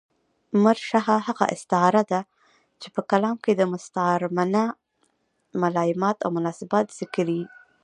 مرشحه 0.63 1.15
هغه 1.27 1.45
استعاره 1.55 2.03
ده، 2.11 2.21
چي 2.81 2.87
په 2.95 3.01
کلام 3.11 3.35
کښي 3.43 3.53
د 3.57 3.61
مستعارمنه 3.73 4.63
ملایمات 5.61 6.17
اومناسبات 6.21 6.85
ذکر 6.99 7.27
يي. 7.37 7.43